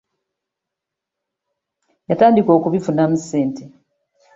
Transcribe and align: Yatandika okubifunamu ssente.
Yatandika 2.09 2.49
okubifunamu 2.57 3.15
ssente. 3.23 3.63